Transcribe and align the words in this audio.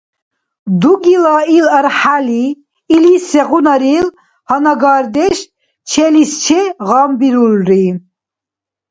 Дугила 0.81 1.37
ил 1.57 1.67
архӀяли 1.79 2.45
илис 2.93 3.23
сегъунарил 3.29 4.05
гьанагардеш 4.49 5.37
челис-че 5.89 6.61
гъамбирулри. 6.87 7.85